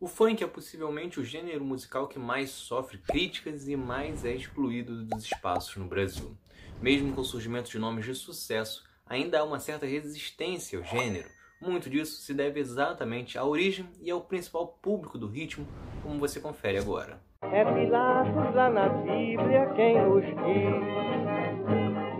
O 0.00 0.06
funk 0.06 0.44
é 0.44 0.46
possivelmente 0.46 1.18
o 1.18 1.24
gênero 1.24 1.64
musical 1.64 2.06
que 2.06 2.20
mais 2.20 2.50
sofre 2.50 2.98
críticas 2.98 3.66
e 3.66 3.74
mais 3.74 4.24
é 4.24 4.32
excluído 4.32 5.04
dos 5.04 5.24
espaços 5.24 5.76
no 5.76 5.86
Brasil. 5.86 6.36
Mesmo 6.80 7.12
com 7.12 7.22
o 7.22 7.24
surgimento 7.24 7.68
de 7.68 7.80
nomes 7.80 8.04
de 8.04 8.14
sucesso, 8.14 8.84
ainda 9.04 9.40
há 9.40 9.44
uma 9.44 9.58
certa 9.58 9.86
resistência 9.86 10.78
ao 10.78 10.84
gênero. 10.84 11.28
Muito 11.60 11.90
disso 11.90 12.20
se 12.22 12.32
deve 12.32 12.60
exatamente 12.60 13.36
à 13.36 13.44
origem 13.44 13.88
e 14.00 14.08
ao 14.08 14.20
principal 14.20 14.68
público 14.80 15.18
do 15.18 15.26
ritmo, 15.26 15.66
como 16.00 16.20
você 16.20 16.38
confere 16.38 16.78
agora. 16.78 17.20
É 17.42 17.64
Pilatos 17.64 18.54
lá 18.54 18.70
na 18.70 18.88
Bíblia 18.88 19.68
quem 19.74 20.00
nos 20.00 20.22
diz, 20.22 20.78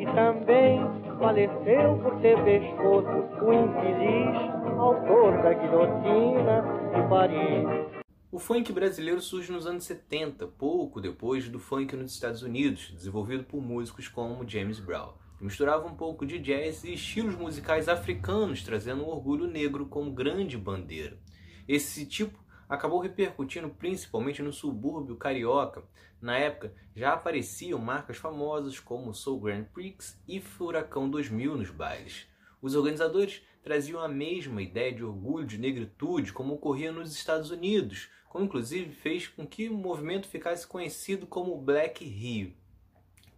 e 0.01 0.07
também 0.17 0.81
faleceu 1.21 1.97
por 2.03 2.21
ter 2.21 2.43
pescoço 2.43 3.09
o 3.41 3.53
infeliz 3.53 4.58
autor 4.79 5.43
da 5.43 5.53
guilhotina 5.55 6.63
de 6.95 7.09
Paris. 7.09 8.03
O 8.31 8.39
funk 8.39 8.73
brasileiro 8.73 9.21
surge 9.21 9.51
nos 9.51 9.67
anos 9.67 9.85
70, 9.85 10.47
pouco 10.47 11.01
depois 11.01 11.49
do 11.49 11.59
funk 11.59 11.97
nos 11.97 12.13
Estados 12.13 12.43
Unidos, 12.43 12.93
desenvolvido 12.93 13.43
por 13.43 13.61
músicos 13.61 14.07
como 14.07 14.49
James 14.49 14.79
Brown. 14.79 15.15
Misturava 15.41 15.87
um 15.87 15.95
pouco 15.95 16.25
de 16.25 16.39
jazz 16.39 16.85
e 16.85 16.95
estilos 16.95 17.35
musicais 17.35 17.89
africanos, 17.89 18.63
trazendo 18.63 19.03
o 19.03 19.09
orgulho 19.09 19.49
negro 19.49 19.87
como 19.87 20.13
grande 20.13 20.57
bandeira. 20.57 21.19
Esse 21.67 22.07
tipo 22.07 22.39
acabou 22.69 23.01
repercutindo 23.01 23.69
principalmente 23.69 24.43
no 24.43 24.53
subúrbio 24.53 25.17
carioca. 25.17 25.83
Na 26.21 26.37
época, 26.37 26.73
já 26.95 27.15
apareciam 27.15 27.81
marcas 27.81 28.17
famosas 28.17 28.79
como 28.79 29.15
Soul 29.15 29.41
Grand 29.41 29.65
Prix 29.65 30.21
e 30.29 30.41
Furacão 30.41 31.11
2000 31.11 31.57
nos 31.57 31.71
bailes. 31.71 32.29
Os 32.61 32.75
organizadores 32.75 33.43
traziam 33.63 34.01
a 34.01 34.09
mesma 34.09 34.63
ideia 34.63 34.93
de 34.93 35.05
orgulho 35.05 35.47
de 35.47 35.59
negritude 35.59 36.33
como 36.33 36.55
ocorria 36.55 36.93
nos 36.93 37.15
Estados 37.15 37.51
Unidos, 37.51 38.09
como 38.29 38.45
inclusive 38.45 38.95
fez 38.95 39.27
com 39.27 39.47
que 39.47 39.69
o 39.69 39.75
movimento 39.75 40.29
ficasse 40.29 40.67
conhecido 40.67 41.27
como 41.27 41.61
Black 41.61 42.05
Rio. 42.05 42.53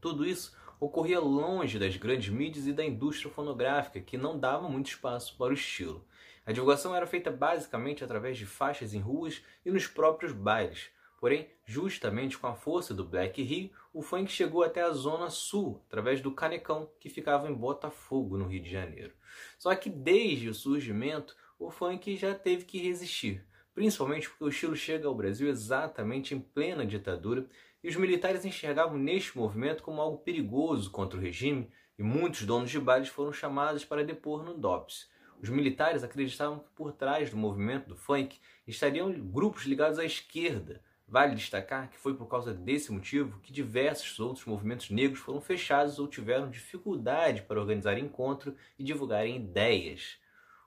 Tudo 0.01 0.27
isso 0.27 0.57
ocorria 0.81 1.21
longe 1.21 1.79
das 1.79 1.97
grandes 1.97 2.31
mídias 2.31 2.67
e 2.67 2.73
da 2.73 2.85
indústria 2.85 3.31
fonográfica, 3.31 4.01
que 4.01 4.17
não 4.17 4.39
dava 4.39 4.69
muito 4.69 4.89
espaço 4.89 5.37
para 5.37 5.51
o 5.51 5.55
estilo. 5.55 6.05
A 6.47 6.53
divulgação 6.53 6.97
era 6.97 7.07
feita 7.07 7.31
basicamente 7.31 8.03
através 8.03 8.39
de 8.39 8.47
faixas 8.47 8.95
em 8.95 9.01
ruas 9.01 9.43
e 9.65 9.71
nos 9.71 9.87
próprios 9.87 10.33
bailes. 10.33 10.91
Porém, 11.21 11.51
justamente 11.67 12.39
com 12.39 12.47
a 12.47 12.55
força 12.55 12.95
do 12.95 13.05
Black 13.05 13.43
Rio, 13.43 13.71
o 13.93 14.01
funk 14.01 14.33
chegou 14.33 14.63
até 14.63 14.81
a 14.81 14.91
Zona 14.91 15.29
Sul, 15.29 15.85
através 15.87 16.23
do 16.23 16.33
Canecão, 16.33 16.91
que 16.99 17.11
ficava 17.11 17.47
em 17.47 17.55
Botafogo, 17.55 18.39
no 18.39 18.47
Rio 18.47 18.63
de 18.63 18.71
Janeiro. 18.71 19.13
Só 19.59 19.75
que 19.75 19.91
desde 19.91 20.49
o 20.49 20.55
surgimento, 20.55 21.37
o 21.59 21.71
funk 21.71 22.17
já 22.17 22.35
teve 22.35 22.65
que 22.65 22.81
resistir, 22.81 23.45
principalmente 23.75 24.31
porque 24.31 24.45
o 24.45 24.49
estilo 24.49 24.75
chega 24.75 25.07
ao 25.07 25.15
Brasil 25.15 25.51
exatamente 25.51 26.35
em 26.35 26.41
plena 26.41 26.87
ditadura 26.87 27.47
e 27.85 27.89
os 27.89 27.97
militares 27.97 28.47
enxergavam 28.47 28.97
neste 28.97 29.37
movimento 29.37 29.83
como 29.83 30.01
algo 30.01 30.19
perigoso 30.19 30.91
contra 30.91 31.19
o 31.19 31.23
regime 31.23 31.71
e 31.99 32.03
muitos 32.03 32.47
donos 32.47 32.71
de 32.71 32.81
bailes 32.81 33.11
foram 33.11 33.31
chamados 33.31 33.85
para 33.85 34.03
depor 34.03 34.43
no 34.43 34.55
DOPS. 34.55 35.11
Os 35.43 35.51
militares 35.51 36.03
acreditavam 36.03 36.61
que 36.61 36.71
por 36.75 36.93
trás 36.93 37.31
do 37.31 37.37
movimento 37.37 37.89
do 37.89 37.97
funk 37.97 38.39
estariam 38.67 39.13
grupos 39.13 39.65
ligados 39.65 39.99
à 39.99 40.05
esquerda, 40.05 40.83
Vale 41.11 41.35
destacar 41.35 41.91
que 41.91 41.99
foi 41.99 42.15
por 42.15 42.27
causa 42.27 42.55
desse 42.55 42.93
motivo 42.93 43.41
que 43.43 43.53
diversos 43.53 44.21
outros 44.21 44.47
movimentos 44.47 44.91
negros 44.91 45.19
foram 45.19 45.41
fechados 45.41 45.99
ou 45.99 46.07
tiveram 46.07 46.49
dificuldade 46.49 47.43
para 47.43 47.59
organizar 47.59 47.99
encontro 47.99 48.55
e 48.79 48.85
divulgarem 48.85 49.35
ideias. 49.35 50.19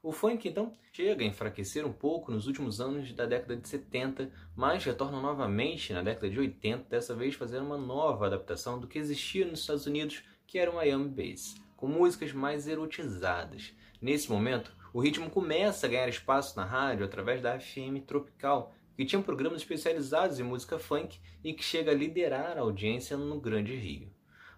O 0.04 0.12
funk 0.12 0.46
então 0.46 0.74
chega 0.92 1.24
a 1.24 1.28
enfraquecer 1.28 1.86
um 1.86 1.94
pouco 1.94 2.30
nos 2.30 2.46
últimos 2.46 2.82
anos 2.82 3.14
da 3.14 3.26
década 3.26 3.56
de 3.56 3.66
70, 3.70 4.30
mas 4.54 4.84
retorna 4.84 5.22
novamente 5.22 5.94
na 5.94 6.02
década 6.02 6.30
de 6.30 6.38
80, 6.38 6.90
dessa 6.90 7.16
vez 7.16 7.36
fazendo 7.36 7.66
uma 7.66 7.78
nova 7.78 8.26
adaptação 8.26 8.78
do 8.78 8.86
que 8.86 9.00
existia 9.00 9.48
nos 9.48 9.62
Estados 9.62 9.86
Unidos, 9.86 10.26
que 10.46 10.60
era 10.60 10.70
o 10.70 10.76
Miami 10.76 11.08
Bass, 11.08 11.56
com 11.78 11.88
músicas 11.88 12.34
mais 12.34 12.68
erotizadas. 12.68 13.74
Nesse 14.02 14.30
momento, 14.30 14.76
o 14.92 15.00
ritmo 15.00 15.30
começa 15.30 15.88
a 15.88 15.90
ganhar 15.90 16.10
espaço 16.10 16.58
na 16.58 16.66
rádio 16.66 17.06
através 17.06 17.42
da 17.42 17.58
FM 17.58 18.04
Tropical, 18.06 18.76
que 18.96 19.06
tinha 19.06 19.22
programas 19.22 19.62
especializados 19.62 20.40
em 20.40 20.44
música 20.44 20.78
funk 20.78 21.20
e 21.44 21.54
que 21.54 21.64
chega 21.64 21.92
a 21.92 21.96
liderar 21.96 22.58
a 22.58 22.62
audiência 22.62 23.18
no 23.18 23.40
Grande 23.40 23.76
Rio. 23.76 24.12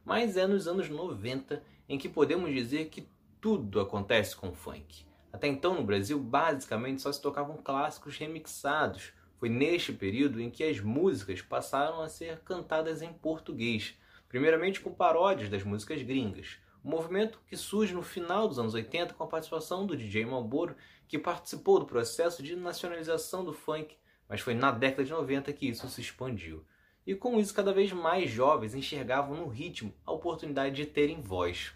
Mas 0.03 0.37
é 0.37 0.45
nos 0.45 0.67
anos 0.67 0.89
90 0.89 1.63
em 1.87 1.97
que 1.97 2.09
podemos 2.09 2.53
dizer 2.53 2.89
que 2.89 3.07
tudo 3.39 3.79
acontece 3.79 4.35
com 4.35 4.53
funk. 4.53 5.05
Até 5.31 5.47
então 5.47 5.75
no 5.75 5.83
Brasil, 5.83 6.19
basicamente 6.19 7.01
só 7.01 7.11
se 7.11 7.21
tocavam 7.21 7.57
clássicos 7.57 8.17
remixados. 8.17 9.13
Foi 9.37 9.49
neste 9.49 9.91
período 9.91 10.41
em 10.41 10.49
que 10.49 10.63
as 10.63 10.79
músicas 10.79 11.41
passaram 11.41 12.01
a 12.01 12.09
ser 12.09 12.39
cantadas 12.39 13.01
em 13.01 13.11
português, 13.13 13.95
primeiramente 14.29 14.79
com 14.79 14.93
paródias 14.93 15.49
das 15.49 15.63
músicas 15.63 16.01
gringas. 16.01 16.57
Um 16.83 16.89
movimento 16.89 17.39
que 17.47 17.57
surge 17.57 17.93
no 17.93 18.01
final 18.01 18.47
dos 18.47 18.59
anos 18.59 18.73
80 18.73 19.13
com 19.13 19.23
a 19.23 19.27
participação 19.27 19.85
do 19.85 19.97
DJ 19.97 20.25
Malboro, 20.25 20.75
que 21.07 21.19
participou 21.19 21.79
do 21.79 21.85
processo 21.85 22.41
de 22.41 22.55
nacionalização 22.55 23.43
do 23.43 23.53
funk 23.53 23.97
mas 24.29 24.41
foi 24.41 24.53
na 24.53 24.71
década 24.71 25.03
de 25.03 25.11
90 25.11 25.51
que 25.53 25.67
isso 25.67 25.87
se 25.87 26.01
expandiu. 26.01 26.63
E 27.05 27.13
com 27.13 27.39
isso, 27.39 27.53
cada 27.53 27.71
vez 27.71 27.91
mais 27.91 28.31
jovens 28.31 28.73
enxergavam 28.73 29.37
no 29.37 29.47
ritmo 29.47 29.93
a 30.05 30.11
oportunidade 30.11 30.75
de 30.75 30.85
terem 30.85 31.21
voz. 31.21 31.71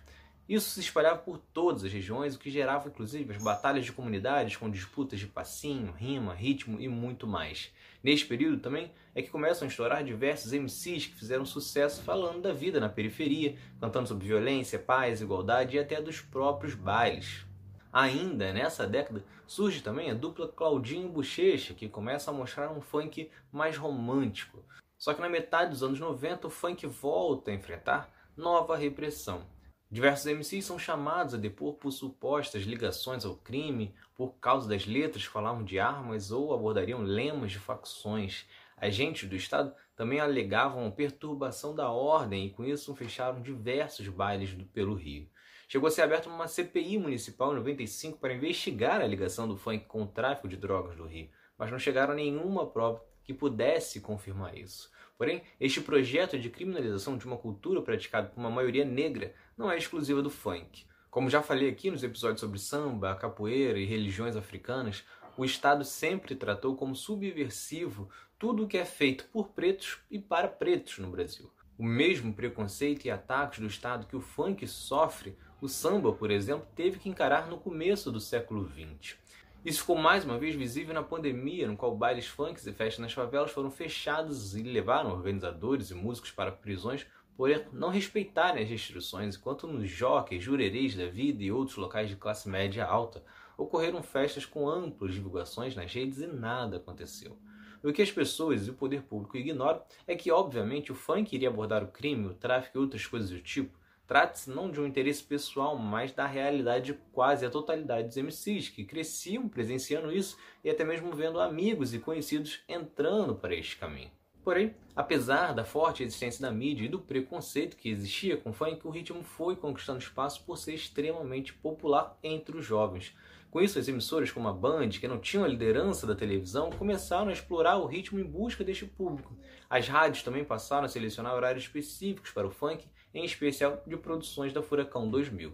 Isso 0.49 0.71
se 0.71 0.79
espalhava 0.79 1.19
por 1.19 1.37
todas 1.37 1.83
as 1.83 1.93
regiões, 1.93 2.33
o 2.33 2.39
que 2.39 2.49
gerava 2.49 2.87
inclusive 2.89 3.31
as 3.31 3.43
batalhas 3.43 3.85
de 3.85 3.91
comunidades 3.91 4.57
com 4.57 4.67
disputas 4.67 5.19
de 5.19 5.27
passinho, 5.27 5.91
rima, 5.91 6.33
ritmo 6.33 6.81
e 6.81 6.87
muito 6.87 7.27
mais. 7.27 7.71
Neste 8.03 8.25
período 8.25 8.59
também 8.59 8.91
é 9.13 9.21
que 9.21 9.29
começam 9.29 9.67
a 9.67 9.69
estourar 9.69 10.03
diversos 10.03 10.51
MCs 10.51 11.05
que 11.05 11.15
fizeram 11.15 11.45
sucesso 11.45 12.01
falando 12.01 12.41
da 12.41 12.51
vida 12.51 12.79
na 12.79 12.89
periferia, 12.89 13.55
cantando 13.79 14.07
sobre 14.07 14.25
violência, 14.25 14.79
paz, 14.79 15.21
igualdade 15.21 15.75
e 15.75 15.79
até 15.79 16.01
dos 16.01 16.19
próprios 16.19 16.73
bailes. 16.73 17.45
Ainda 17.91 18.53
nessa 18.53 18.85
década 18.85 19.23
surge 19.47 19.81
também 19.81 20.11
a 20.11 20.13
dupla 20.13 20.47
Claudinho 20.47 21.09
Bochecha, 21.09 21.73
que 21.73 21.89
começa 21.89 22.29
a 22.29 22.33
mostrar 22.33 22.71
um 22.71 22.81
funk 22.81 23.31
mais 23.51 23.75
romântico. 23.75 24.63
Só 24.97 25.13
que 25.13 25.21
na 25.21 25.29
metade 25.29 25.71
dos 25.71 25.81
anos 25.81 25.99
90 25.99 26.47
o 26.47 26.49
funk 26.51 26.85
volta 26.85 27.49
a 27.49 27.53
enfrentar 27.53 28.13
nova 28.37 28.77
repressão. 28.77 29.43
Diversos 29.91 30.27
MCs 30.27 30.65
são 30.65 30.77
chamados 30.77 31.33
a 31.33 31.37
depor 31.37 31.73
por 31.73 31.91
supostas 31.91 32.61
ligações 32.61 33.25
ao 33.25 33.35
crime, 33.35 33.95
por 34.13 34.35
causa 34.35 34.69
das 34.69 34.85
letras 34.85 35.25
que 35.25 35.33
falavam 35.33 35.63
de 35.63 35.79
armas 35.79 36.29
ou 36.29 36.53
abordariam 36.53 37.01
lemas 37.01 37.51
de 37.51 37.57
facções. 37.57 38.45
Agentes 38.77 39.27
do 39.27 39.35
Estado 39.35 39.73
também 39.95 40.19
alegavam 40.19 40.91
perturbação 40.91 41.73
da 41.73 41.89
ordem 41.89 42.45
e 42.45 42.49
com 42.51 42.63
isso 42.63 42.95
fecharam 42.95 43.41
diversos 43.41 44.07
bailes 44.09 44.55
pelo 44.71 44.93
Rio. 44.93 45.27
Chegou 45.71 45.85
a 45.85 45.91
ser 45.91 46.01
aberta 46.01 46.27
uma 46.27 46.47
CPI 46.47 46.97
municipal 46.97 47.51
em 47.51 47.57
95 47.57 48.17
para 48.17 48.33
investigar 48.33 49.01
a 49.01 49.05
ligação 49.05 49.47
do 49.47 49.55
funk 49.55 49.85
com 49.85 50.01
o 50.01 50.07
tráfico 50.07 50.47
de 50.47 50.57
drogas 50.57 50.97
do 50.97 51.05
Rio, 51.05 51.29
mas 51.55 51.69
não 51.69 51.77
chegaram 51.77 52.13
a 52.13 52.15
nenhuma 52.15 52.65
prova 52.65 53.05
que 53.23 53.35
pudesse 53.35 54.01
confirmar 54.01 54.57
isso. 54.57 54.89
Porém, 55.15 55.43
este 55.59 55.79
projeto 55.79 56.39
de 56.39 56.49
criminalização 56.49 57.19
de 57.19 57.25
uma 57.27 57.37
cultura 57.37 57.83
praticada 57.83 58.29
por 58.29 58.39
uma 58.39 58.49
maioria 58.49 58.83
negra 58.83 59.35
não 59.55 59.69
é 59.69 59.77
exclusiva 59.77 60.23
do 60.23 60.29
funk. 60.31 60.87
Como 61.11 61.29
já 61.29 61.43
falei 61.43 61.69
aqui 61.69 61.91
nos 61.91 62.01
episódios 62.01 62.39
sobre 62.39 62.57
samba, 62.57 63.13
capoeira 63.13 63.77
e 63.77 63.85
religiões 63.85 64.35
africanas, 64.35 65.05
o 65.37 65.45
Estado 65.45 65.85
sempre 65.85 66.33
tratou 66.33 66.75
como 66.75 66.95
subversivo 66.95 68.09
tudo 68.39 68.63
o 68.63 68.67
que 68.67 68.79
é 68.79 68.85
feito 68.85 69.25
por 69.25 69.49
pretos 69.49 69.99
e 70.09 70.17
para 70.17 70.47
pretos 70.47 70.97
no 70.97 71.11
Brasil. 71.11 71.53
O 71.77 71.83
mesmo 71.83 72.33
preconceito 72.33 73.05
e 73.05 73.11
ataques 73.11 73.59
do 73.59 73.67
Estado 73.67 74.07
que 74.07 74.15
o 74.15 74.21
funk 74.21 74.67
sofre 74.67 75.37
o 75.61 75.67
samba, 75.67 76.13
por 76.13 76.31
exemplo, 76.31 76.67
teve 76.75 76.99
que 76.99 77.09
encarar 77.09 77.47
no 77.47 77.57
começo 77.57 78.11
do 78.11 78.19
século 78.19 78.69
XX. 78.69 79.17
Isso 79.65 79.81
ficou 79.81 79.97
mais 79.97 80.23
uma 80.23 80.37
vez 80.37 80.55
visível 80.55 80.93
na 80.93 81.03
pandemia, 81.03 81.67
no 81.67 81.75
qual 81.75 81.95
bailes 81.95 82.27
funks 82.27 82.65
e 82.65 82.71
festas 82.71 82.99
nas 82.99 83.13
favelas 83.13 83.51
foram 83.51 83.69
fechados 83.69 84.55
e 84.55 84.63
levaram 84.63 85.11
organizadores 85.11 85.91
e 85.91 85.95
músicos 85.95 86.31
para 86.31 86.51
prisões 86.51 87.05
por 87.35 87.49
não 87.73 87.89
respeitarem 87.89 88.63
as 88.63 88.69
restrições, 88.69 89.35
enquanto 89.35 89.67
nos 89.67 89.89
jockeys, 89.89 90.43
jurerês 90.43 90.95
da 90.95 91.07
vida 91.07 91.43
e 91.43 91.51
outros 91.51 91.77
locais 91.77 92.09
de 92.09 92.15
classe 92.15 92.49
média 92.49 92.85
alta 92.85 93.23
ocorreram 93.57 94.01
festas 94.01 94.45
com 94.45 94.69
amplas 94.69 95.13
divulgações 95.13 95.75
nas 95.75 95.93
redes 95.93 96.19
e 96.19 96.27
nada 96.27 96.77
aconteceu. 96.77 97.37
O 97.81 97.93
que 97.93 98.01
as 98.01 98.11
pessoas 98.11 98.67
e 98.67 98.71
o 98.71 98.73
poder 98.73 99.03
público 99.03 99.37
ignoram 99.37 99.81
é 100.05 100.15
que, 100.15 100.29
obviamente, 100.31 100.91
o 100.91 100.95
funk 100.95 101.33
iria 101.33 101.47
abordar 101.47 101.81
o 101.81 101.87
crime, 101.87 102.27
o 102.27 102.33
tráfico 102.33 102.77
e 102.77 102.81
outras 102.81 103.05
coisas 103.05 103.29
do 103.29 103.39
tipo, 103.39 103.78
Trata-se 104.09 104.49
não 104.49 104.71
de 104.71 104.81
um 104.81 104.87
interesse 104.87 105.21
pessoal, 105.21 105.77
mas 105.77 106.11
da 106.11 106.25
realidade 106.25 106.93
de 106.93 106.99
quase 107.13 107.45
a 107.45 107.49
totalidade 107.51 108.07
dos 108.07 108.17
MCs, 108.17 108.67
que 108.67 108.83
cresciam 108.83 109.47
presenciando 109.47 110.11
isso 110.11 110.35
e 110.63 110.69
até 110.71 110.83
mesmo 110.83 111.11
vendo 111.11 111.39
amigos 111.39 111.93
e 111.93 111.99
conhecidos 111.99 112.59
entrando 112.67 113.35
para 113.35 113.53
este 113.53 113.77
caminho. 113.77 114.09
Porém, 114.43 114.73
apesar 114.95 115.53
da 115.53 115.63
forte 115.63 116.01
existência 116.01 116.41
da 116.41 116.51
mídia 116.51 116.85
e 116.85 116.89
do 116.89 116.97
preconceito 116.97 117.77
que 117.77 117.87
existia 117.87 118.35
com 118.35 118.49
o 118.49 118.53
funk, 118.53 118.79
o 118.83 118.89
ritmo 118.89 119.21
foi 119.21 119.55
conquistando 119.55 119.99
espaço 119.99 120.43
por 120.43 120.57
ser 120.57 120.73
extremamente 120.73 121.53
popular 121.53 122.17
entre 122.23 122.57
os 122.57 122.65
jovens. 122.65 123.15
Com 123.51 123.61
isso, 123.61 123.77
as 123.77 123.87
emissoras 123.87 124.31
como 124.31 124.47
a 124.47 124.53
Band, 124.53 124.89
que 124.89 125.07
não 125.07 125.19
tinham 125.19 125.43
a 125.43 125.47
liderança 125.47 126.07
da 126.07 126.15
televisão, 126.15 126.71
começaram 126.71 127.29
a 127.29 127.33
explorar 127.33 127.77
o 127.77 127.85
ritmo 127.85 128.19
em 128.19 128.23
busca 128.23 128.63
deste 128.63 128.87
público. 128.87 129.37
As 129.69 129.87
rádios 129.87 130.23
também 130.23 130.43
passaram 130.43 130.85
a 130.85 130.89
selecionar 130.89 131.35
horários 131.35 131.65
específicos 131.65 132.31
para 132.31 132.47
o 132.47 132.51
funk, 132.51 132.87
em 133.13 133.25
especial 133.25 133.81
de 133.85 133.97
produções 133.97 134.53
da 134.53 134.61
Furacão 134.61 135.09
2000. 135.09 135.53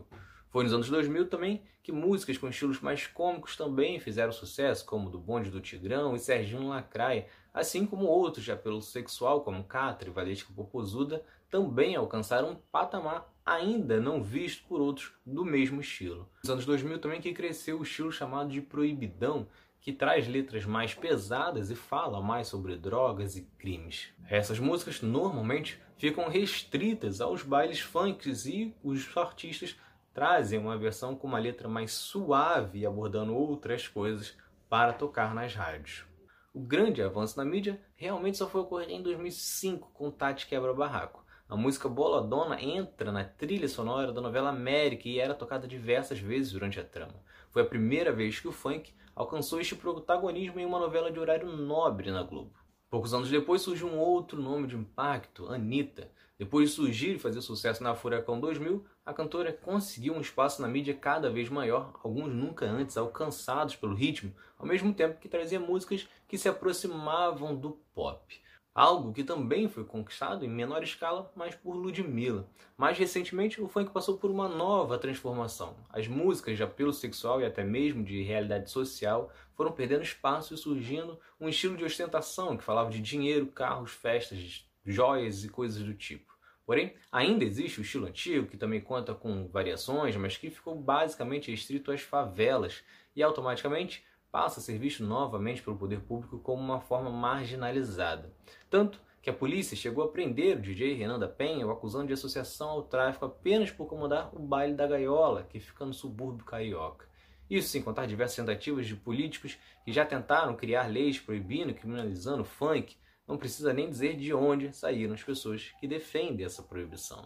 Foi 0.49 0.63
nos 0.63 0.73
anos 0.73 0.89
2000 0.89 1.27
também 1.27 1.61
que 1.83 1.91
músicas 1.91 2.37
com 2.37 2.47
estilos 2.47 2.79
mais 2.79 3.05
cômicos 3.05 3.55
também 3.55 3.99
fizeram 3.99 4.31
sucesso, 4.31 4.85
como 4.85 5.09
do 5.09 5.19
Bonde 5.19 5.51
do 5.51 5.59
Tigrão 5.59 6.15
e 6.15 6.19
Serginho 6.19 6.69
Lacraia, 6.69 7.27
assim 7.53 7.85
como 7.85 8.05
outros 8.05 8.45
de 8.45 8.51
apelo 8.51 8.81
sexual, 8.81 9.41
como 9.41 9.63
Catra 9.63 10.09
e 10.09 10.11
Valesca 10.11 10.53
Popozuda, 10.53 11.23
também 11.49 11.95
alcançaram 11.95 12.51
um 12.51 12.55
patamar 12.71 13.31
ainda 13.45 13.99
não 13.99 14.23
visto 14.23 14.65
por 14.67 14.81
outros 14.81 15.13
do 15.25 15.45
mesmo 15.45 15.79
estilo. 15.79 16.27
Nos 16.43 16.49
anos 16.49 16.65
2000 16.65 16.99
também 16.99 17.21
que 17.21 17.33
cresceu 17.33 17.79
o 17.79 17.83
estilo 17.83 18.11
chamado 18.11 18.49
de 18.49 18.61
proibidão, 18.61 19.47
que 19.85 19.93
traz 19.93 20.27
letras 20.27 20.65
mais 20.65 20.95
pesadas 20.95 21.69
e 21.69 21.75
fala 21.75 22.19
mais 22.19 22.47
sobre 22.47 22.75
drogas 22.75 23.35
e 23.35 23.43
crimes. 23.59 24.07
Essas 24.27 24.57
músicas 24.57 24.99
normalmente 24.99 25.79
ficam 25.95 26.27
restritas 26.27 27.21
aos 27.21 27.43
bailes 27.43 27.81
funks 27.81 28.47
e 28.47 28.75
os 28.83 29.15
artistas 29.15 29.77
trazem 30.11 30.57
uma 30.57 30.75
versão 30.75 31.15
com 31.15 31.27
uma 31.27 31.37
letra 31.37 31.69
mais 31.69 31.91
suave 31.91 32.83
abordando 32.83 33.35
outras 33.35 33.87
coisas 33.87 34.35
para 34.67 34.91
tocar 34.91 35.35
nas 35.35 35.53
rádios. 35.53 36.03
O 36.51 36.61
grande 36.61 37.03
avanço 37.03 37.37
na 37.37 37.45
mídia 37.45 37.79
realmente 37.95 38.39
só 38.39 38.49
foi 38.49 38.61
ocorrer 38.61 38.89
em 38.89 39.03
2005 39.03 39.91
com 39.93 40.09
Tati 40.09 40.47
Quebra 40.47 40.73
Barraco. 40.73 41.23
A 41.47 41.55
música 41.55 41.87
Boladona 41.87 42.59
entra 42.59 43.11
na 43.11 43.23
trilha 43.23 43.67
sonora 43.67 44.11
da 44.11 44.19
novela 44.19 44.49
América 44.49 45.07
e 45.07 45.19
era 45.19 45.35
tocada 45.35 45.67
diversas 45.67 46.17
vezes 46.17 46.51
durante 46.51 46.79
a 46.79 46.83
trama. 46.83 47.21
Foi 47.51 47.61
a 47.61 47.65
primeira 47.65 48.11
vez 48.11 48.39
que 48.39 48.47
o 48.47 48.51
funk 48.51 48.91
alcançou 49.15 49.61
este 49.61 49.75
protagonismo 49.75 50.59
em 50.59 50.65
uma 50.65 50.79
novela 50.79 51.11
de 51.11 51.19
horário 51.19 51.47
nobre 51.55 52.09
na 52.09 52.23
Globo. 52.23 52.51
Poucos 52.89 53.13
anos 53.13 53.29
depois 53.29 53.61
surgiu 53.61 53.87
um 53.87 53.99
outro 53.99 54.41
nome 54.41 54.65
de 54.65 54.75
impacto, 54.75 55.47
Anitta. 55.47 56.09
Depois 56.35 56.69
de 56.69 56.75
surgir 56.75 57.15
e 57.15 57.19
fazer 57.19 57.41
sucesso 57.41 57.83
na 57.83 57.93
Furacão 57.93 58.39
2000, 58.39 58.83
a 59.05 59.13
cantora 59.13 59.53
conseguiu 59.53 60.15
um 60.15 60.21
espaço 60.21 60.63
na 60.63 60.67
mídia 60.67 60.95
cada 60.95 61.29
vez 61.29 61.47
maior, 61.47 61.93
alguns 62.03 62.33
nunca 62.33 62.65
antes 62.65 62.97
alcançados 62.97 63.75
pelo 63.75 63.93
ritmo, 63.93 64.33
ao 64.57 64.65
mesmo 64.65 64.91
tempo 64.91 65.19
que 65.19 65.29
trazia 65.29 65.59
músicas 65.59 66.07
que 66.27 66.39
se 66.39 66.49
aproximavam 66.49 67.55
do 67.55 67.77
pop. 67.93 68.43
Algo 68.75 69.13
que 69.13 69.23
também 69.23 69.69
foi 69.69 69.85
conquistado 69.85 70.43
em 70.43 70.49
menor 70.49 70.83
escala, 70.83 71.31
mas 71.33 71.55
por 71.55 71.77
Ludmilla. 71.77 72.45
Mais 72.75 72.97
recentemente, 72.97 73.61
o 73.61 73.69
funk 73.69 73.89
passou 73.93 74.17
por 74.17 74.29
uma 74.29 74.49
nova 74.49 74.97
transformação. 74.97 75.77
As 75.89 76.09
músicas 76.09 76.57
de 76.57 76.63
apelo 76.63 76.91
sexual 76.91 77.39
e 77.39 77.45
até 77.45 77.63
mesmo 77.63 78.03
de 78.03 78.21
realidade 78.21 78.69
social 78.69 79.31
foram 79.53 79.71
perdendo 79.71 80.03
espaço 80.03 80.53
e 80.53 80.57
surgindo 80.57 81.17
um 81.39 81.47
estilo 81.47 81.77
de 81.77 81.85
ostentação 81.85 82.57
que 82.57 82.65
falava 82.65 82.89
de 82.89 82.99
dinheiro, 82.99 83.47
carros, 83.47 83.91
festas, 83.91 84.65
joias 84.85 85.45
e 85.45 85.47
coisas 85.47 85.81
do 85.81 85.93
tipo. 85.93 86.35
Porém, 86.65 86.95
ainda 87.09 87.45
existe 87.45 87.79
o 87.79 87.81
estilo 87.81 88.07
antigo, 88.07 88.47
que 88.47 88.57
também 88.57 88.81
conta 88.81 89.13
com 89.13 89.47
variações, 89.47 90.17
mas 90.17 90.35
que 90.35 90.49
ficou 90.49 90.75
basicamente 90.75 91.49
restrito 91.49 91.93
às 91.93 92.01
favelas 92.01 92.83
e 93.15 93.23
automaticamente 93.23 94.03
passa 94.35 94.59
a 94.59 94.61
ser 94.61 94.77
visto 94.77 95.01
novamente 95.01 95.61
pelo 95.61 95.77
poder 95.77 96.01
público 96.01 96.37
como 96.39 96.61
uma 96.61 96.81
forma 96.81 97.09
marginalizada. 97.09 98.33
Tanto 98.69 98.99
que 99.21 99.29
a 99.29 99.33
polícia 99.33 99.77
chegou 99.77 100.03
a 100.03 100.09
prender 100.09 100.57
o 100.57 100.61
DJ 100.61 100.93
Renan 100.93 101.17
da 101.17 101.29
Penha, 101.29 101.65
o 101.65 101.71
acusando 101.71 102.07
de 102.07 102.13
associação 102.13 102.67
ao 102.71 102.83
tráfico 102.83 103.23
apenas 103.23 103.71
por 103.71 103.85
comandar 103.85 104.29
o 104.35 104.39
baile 104.39 104.73
da 104.73 104.85
gaiola, 104.85 105.43
que 105.43 105.57
fica 105.57 105.85
no 105.85 105.93
subúrbio 105.93 106.43
carioca. 106.43 107.07
Isso 107.49 107.69
sem 107.69 107.81
contar 107.81 108.07
diversas 108.07 108.35
tentativas 108.35 108.85
de 108.85 108.97
políticos 108.97 109.57
que 109.85 109.93
já 109.93 110.05
tentaram 110.05 110.53
criar 110.53 110.87
leis 110.87 111.17
proibindo 111.17 111.69
e 111.69 111.73
criminalizando 111.73 112.41
o 112.41 112.45
funk. 112.45 112.97
Não 113.25 113.37
precisa 113.37 113.71
nem 113.71 113.89
dizer 113.89 114.17
de 114.17 114.33
onde 114.33 114.75
saíram 114.75 115.13
as 115.13 115.23
pessoas 115.23 115.71
que 115.79 115.87
defendem 115.87 116.45
essa 116.45 116.61
proibição. 116.61 117.23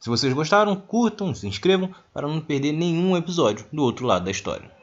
Se 0.00 0.10
vocês 0.10 0.32
gostaram, 0.32 0.74
curtam, 0.74 1.32
se 1.32 1.46
inscrevam 1.46 1.94
para 2.12 2.26
não 2.26 2.40
perder 2.40 2.72
nenhum 2.72 3.16
episódio 3.16 3.64
do 3.72 3.80
outro 3.80 4.04
lado 4.04 4.24
da 4.24 4.32
história. 4.32 4.82